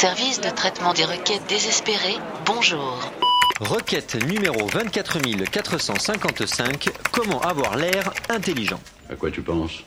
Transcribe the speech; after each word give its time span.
Service 0.00 0.40
de 0.40 0.50
traitement 0.50 0.94
des 0.94 1.04
requêtes 1.04 1.42
désespérées, 1.48 2.18
bonjour. 2.46 3.10
Requête 3.58 4.14
numéro 4.28 4.68
24455, 4.68 6.90
comment 7.10 7.40
avoir 7.40 7.76
l'air 7.76 8.12
intelligent 8.28 8.78
À 9.10 9.16
quoi 9.16 9.32
tu 9.32 9.42
penses? 9.42 9.82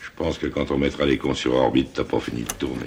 Je 0.00 0.10
pense 0.16 0.38
que 0.38 0.46
quand 0.46 0.70
on 0.70 0.78
mettra 0.78 1.06
les 1.06 1.18
cons 1.18 1.34
sur 1.34 1.56
orbite, 1.56 1.88
t'as 1.92 2.04
pas 2.04 2.20
fini 2.20 2.44
de 2.44 2.54
tourner. 2.54 2.84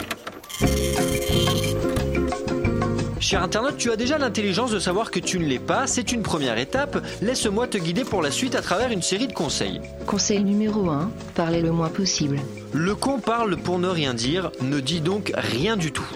Cher 3.19 3.43
internaute, 3.43 3.75
tu 3.75 3.91
as 3.91 3.97
déjà 3.97 4.17
l'intelligence 4.17 4.71
de 4.71 4.79
savoir 4.79 5.11
que 5.11 5.19
tu 5.19 5.39
ne 5.39 5.45
l'es 5.45 5.59
pas, 5.59 5.87
c'est 5.87 6.13
une 6.13 6.23
première 6.23 6.57
étape. 6.57 7.05
Laisse-moi 7.21 7.67
te 7.67 7.77
guider 7.77 8.05
pour 8.05 8.21
la 8.21 8.31
suite 8.31 8.55
à 8.55 8.61
travers 8.61 8.91
une 8.91 9.01
série 9.01 9.27
de 9.27 9.33
conseils. 9.33 9.81
Conseil 10.05 10.41
numéro 10.41 10.89
1, 10.89 11.11
parlez 11.33 11.61
le 11.61 11.73
moins 11.73 11.89
possible. 11.89 12.39
Le 12.71 12.95
con 12.95 13.19
parle 13.19 13.57
pour 13.57 13.77
ne 13.77 13.89
rien 13.89 14.13
dire, 14.13 14.51
ne 14.61 14.79
dit 14.79 15.01
donc 15.01 15.33
rien 15.35 15.75
du 15.75 15.91
tout. 15.91 16.07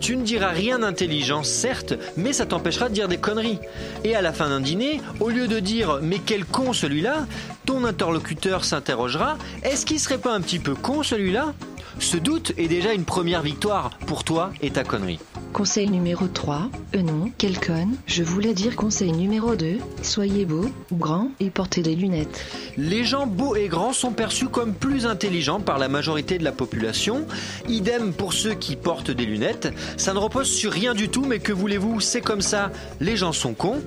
Tu 0.00 0.16
ne 0.16 0.22
diras 0.22 0.48
rien 0.48 0.80
d'intelligent, 0.80 1.42
certes, 1.42 1.94
mais 2.16 2.32
ça 2.32 2.46
t'empêchera 2.46 2.88
de 2.88 2.94
dire 2.94 3.08
des 3.08 3.16
conneries. 3.16 3.58
Et 4.04 4.14
à 4.14 4.22
la 4.22 4.32
fin 4.32 4.48
d'un 4.48 4.60
dîner, 4.60 5.00
au 5.20 5.30
lieu 5.30 5.48
de 5.48 5.60
dire 5.60 6.00
mais 6.02 6.18
quel 6.18 6.44
con 6.44 6.72
celui-là, 6.72 7.26
ton 7.66 7.84
interlocuteur 7.84 8.64
s'interrogera 8.64 9.38
est-ce 9.62 9.86
qu'il 9.86 10.00
serait 10.00 10.18
pas 10.18 10.34
un 10.34 10.40
petit 10.40 10.58
peu 10.58 10.74
con 10.74 11.02
celui-là? 11.02 11.54
Ce 11.98 12.16
doute 12.16 12.52
est 12.58 12.68
déjà 12.68 12.92
une 12.92 13.04
première 13.04 13.42
victoire 13.42 13.90
pour 14.06 14.24
toi 14.24 14.52
et 14.60 14.70
ta 14.70 14.84
connerie. 14.84 15.20
Conseil 15.54 15.88
numéro 15.88 16.26
3, 16.26 16.68
euh 16.96 17.02
non, 17.02 17.30
quel. 17.38 17.54
Je 18.08 18.24
voulais 18.24 18.54
dire 18.54 18.74
conseil 18.74 19.12
numéro 19.12 19.54
2, 19.54 19.78
soyez 20.02 20.46
beau 20.46 20.66
ou 20.90 20.96
grand 20.96 21.30
et 21.38 21.48
portez 21.48 21.80
des 21.80 21.94
lunettes. 21.94 22.44
Les 22.76 23.04
gens 23.04 23.28
beaux 23.28 23.54
et 23.54 23.68
grands 23.68 23.92
sont 23.92 24.10
perçus 24.10 24.48
comme 24.48 24.74
plus 24.74 25.06
intelligents 25.06 25.60
par 25.60 25.78
la 25.78 25.86
majorité 25.86 26.38
de 26.38 26.44
la 26.44 26.50
population. 26.50 27.24
Idem 27.68 28.12
pour 28.12 28.32
ceux 28.32 28.54
qui 28.54 28.74
portent 28.74 29.12
des 29.12 29.26
lunettes. 29.26 29.72
Ça 29.96 30.12
ne 30.12 30.18
repose 30.18 30.50
sur 30.50 30.72
rien 30.72 30.92
du 30.92 31.08
tout, 31.08 31.24
mais 31.24 31.38
que 31.38 31.52
voulez-vous, 31.52 32.00
c'est 32.00 32.20
comme 32.20 32.42
ça. 32.42 32.72
Les 32.98 33.16
gens 33.16 33.32
sont 33.32 33.54
cons. 33.54 33.80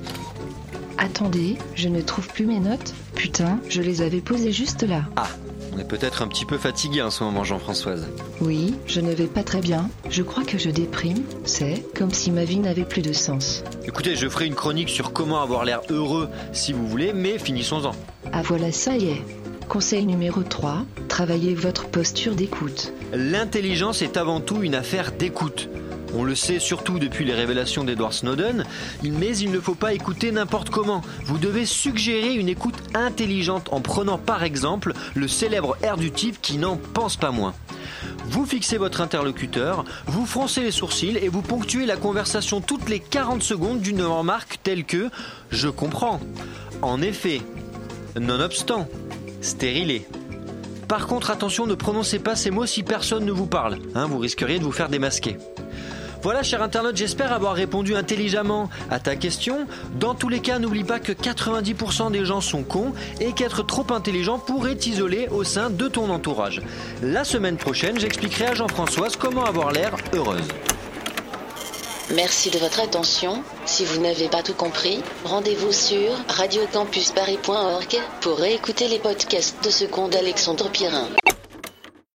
Attendez, 0.97 1.57
je 1.75 1.89
ne 1.89 1.99
trouve 1.99 2.29
plus 2.29 2.45
mes 2.45 2.61
notes. 2.61 2.93
Putain, 3.13 3.59
je 3.67 3.81
les 3.81 4.01
avais 4.01 4.21
posées 4.21 4.53
juste 4.53 4.83
là. 4.83 5.01
Ah, 5.17 5.27
on 5.77 5.79
est 5.79 5.87
peut-être 5.87 6.23
un 6.23 6.27
petit 6.27 6.45
peu 6.45 6.57
fatigué 6.57 7.03
en 7.03 7.11
ce 7.11 7.23
moment, 7.23 7.43
Jean-Françoise. 7.43 8.07
Oui, 8.41 8.73
je 8.87 8.99
ne 8.99 9.13
vais 9.13 9.27
pas 9.27 9.43
très 9.43 9.61
bien. 9.61 9.89
Je 10.09 10.23
crois 10.23 10.43
que 10.43 10.57
je 10.57 10.71
déprime. 10.71 11.23
C'est 11.45 11.83
comme 11.95 12.11
si 12.11 12.31
ma 12.31 12.45
vie 12.45 12.57
n'avait 12.57 12.83
plus 12.83 13.03
de 13.03 13.13
sens. 13.13 13.63
Écoutez, 13.85 14.15
je 14.15 14.27
ferai 14.27 14.47
une 14.47 14.55
chronique 14.55 14.89
sur 14.89 15.13
comment 15.13 15.39
avoir 15.39 15.65
l'air 15.65 15.81
heureux 15.89 16.29
si 16.51 16.73
vous 16.73 16.87
voulez, 16.87 17.13
mais 17.13 17.37
finissons-en. 17.37 17.91
Ah 18.33 18.41
voilà, 18.41 18.71
ça 18.71 18.97
y 18.97 19.09
est. 19.09 19.21
Conseil 19.69 20.07
numéro 20.07 20.41
3, 20.41 20.83
travaillez 21.09 21.53
votre 21.53 21.87
posture 21.87 22.33
d'écoute. 22.33 22.91
L'intelligence 23.13 24.01
est 24.01 24.17
avant 24.17 24.39
tout 24.39 24.63
une 24.63 24.75
affaire 24.75 25.11
d'écoute. 25.11 25.69
On 26.13 26.23
le 26.23 26.35
sait 26.35 26.59
surtout 26.59 26.99
depuis 26.99 27.25
les 27.25 27.33
révélations 27.33 27.83
d'Edward 27.83 28.13
Snowden, 28.13 28.65
mais 29.03 29.37
il 29.37 29.51
ne 29.51 29.59
faut 29.59 29.75
pas 29.75 29.93
écouter 29.93 30.31
n'importe 30.31 30.69
comment. 30.69 31.01
Vous 31.25 31.37
devez 31.37 31.65
suggérer 31.65 32.33
une 32.33 32.49
écoute 32.49 32.75
intelligente 32.93 33.69
en 33.71 33.81
prenant 33.81 34.17
par 34.17 34.43
exemple 34.43 34.93
le 35.15 35.27
célèbre 35.27 35.77
air 35.81 35.97
du 35.97 36.11
type 36.11 36.41
qui 36.41 36.57
n'en 36.57 36.77
pense 36.77 37.17
pas 37.17 37.31
moins. 37.31 37.53
Vous 38.29 38.45
fixez 38.45 38.77
votre 38.77 39.01
interlocuteur, 39.01 39.85
vous 40.07 40.25
froncez 40.25 40.61
les 40.61 40.71
sourcils 40.71 41.17
et 41.17 41.29
vous 41.29 41.41
ponctuez 41.41 41.85
la 41.85 41.97
conversation 41.97 42.61
toutes 42.61 42.89
les 42.89 42.99
40 42.99 43.43
secondes 43.43 43.79
d'une 43.79 44.03
remarque 44.03 44.59
telle 44.63 44.85
que⁇ 44.85 45.07
Je 45.49 45.69
comprends⁇ 45.69 46.17
En 46.81 47.01
effet⁇ 47.01 47.41
Nonobstant⁇ 48.19 48.81
Stérilé⁇ 49.41 50.07
Par 50.87 51.07
contre, 51.07 51.31
attention, 51.31 51.67
ne 51.67 51.75
prononcez 51.75 52.19
pas 52.19 52.35
ces 52.35 52.49
mots 52.49 52.65
si 52.65 52.83
personne 52.83 53.25
ne 53.25 53.31
vous 53.31 53.45
parle, 53.45 53.77
hein, 53.93 54.07
vous 54.07 54.19
risqueriez 54.19 54.59
de 54.59 54.63
vous 54.63 54.71
faire 54.71 54.89
démasquer. 54.89 55.37
Voilà, 56.23 56.43
cher 56.43 56.63
internaute, 56.63 56.97
j'espère 56.97 57.31
avoir 57.31 57.53
répondu 57.53 57.95
intelligemment 57.95 58.69
à 58.89 58.99
ta 58.99 59.15
question. 59.15 59.67
Dans 59.99 60.15
tous 60.15 60.29
les 60.29 60.39
cas, 60.39 60.59
n'oublie 60.59 60.83
pas 60.83 60.99
que 60.99 61.11
90% 61.11 62.11
des 62.11 62.25
gens 62.25 62.41
sont 62.41 62.63
cons 62.63 62.93
et 63.19 63.33
qu'être 63.33 63.63
trop 63.63 63.85
intelligent 63.91 64.39
pourrait 64.39 64.75
t'isoler 64.75 65.27
au 65.29 65.43
sein 65.43 65.69
de 65.69 65.87
ton 65.87 66.09
entourage. 66.09 66.61
La 67.03 67.23
semaine 67.23 67.57
prochaine, 67.57 67.99
j'expliquerai 67.99 68.47
à 68.47 68.53
Jean-Françoise 68.55 69.15
comment 69.15 69.45
avoir 69.45 69.71
l'air 69.71 69.95
heureuse. 70.13 70.47
Merci 72.15 72.49
de 72.51 72.57
votre 72.57 72.79
attention. 72.79 73.43
Si 73.65 73.83
vous 73.83 73.99
n'avez 73.99 74.29
pas 74.29 74.41
tout 74.41 74.53
compris, 74.53 75.03
rendez-vous 75.25 75.73
sur 75.73 76.13
radiocampusparis.org 76.29 77.97
pour 78.21 78.37
réécouter 78.37 78.87
les 78.87 78.99
podcasts 78.99 79.61
de 79.65 79.69
seconde 79.69 80.15
Alexandre 80.15 80.69
Pirin. 80.69 81.09